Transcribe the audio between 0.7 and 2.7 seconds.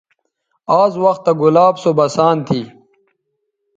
آز وختہ گلاب سو بسان تھی